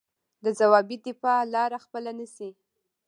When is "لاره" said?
1.53-1.77